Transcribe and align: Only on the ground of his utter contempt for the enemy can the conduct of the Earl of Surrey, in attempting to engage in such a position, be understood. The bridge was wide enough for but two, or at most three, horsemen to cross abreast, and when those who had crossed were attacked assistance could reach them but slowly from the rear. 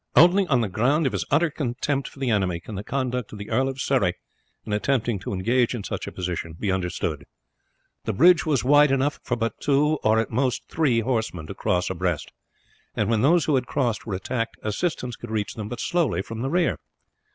Only 0.15 0.47
on 0.47 0.61
the 0.61 0.67
ground 0.67 1.05
of 1.05 1.11
his 1.13 1.25
utter 1.29 1.51
contempt 1.51 2.07
for 2.07 2.17
the 2.17 2.31
enemy 2.31 2.59
can 2.59 2.73
the 2.73 2.83
conduct 2.83 3.33
of 3.33 3.37
the 3.37 3.51
Earl 3.51 3.69
of 3.69 3.79
Surrey, 3.79 4.15
in 4.65 4.73
attempting 4.73 5.19
to 5.19 5.31
engage 5.31 5.75
in 5.75 5.83
such 5.83 6.07
a 6.07 6.11
position, 6.11 6.53
be 6.57 6.71
understood. 6.71 7.23
The 8.05 8.13
bridge 8.13 8.43
was 8.43 8.63
wide 8.63 8.89
enough 8.89 9.19
for 9.23 9.35
but 9.37 9.59
two, 9.59 9.99
or 10.03 10.17
at 10.17 10.31
most 10.31 10.63
three, 10.67 11.01
horsemen 11.01 11.45
to 11.45 11.53
cross 11.53 11.91
abreast, 11.91 12.31
and 12.95 13.11
when 13.11 13.21
those 13.21 13.45
who 13.45 13.53
had 13.53 13.67
crossed 13.67 14.07
were 14.07 14.15
attacked 14.15 14.57
assistance 14.63 15.15
could 15.15 15.29
reach 15.29 15.53
them 15.53 15.69
but 15.69 15.79
slowly 15.79 16.23
from 16.23 16.41
the 16.41 16.49
rear. 16.49 16.79